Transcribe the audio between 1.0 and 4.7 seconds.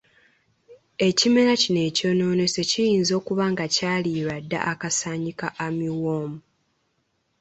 Ekimera kino ekyonoonese kiyinza okuba nga kyaliiriddwa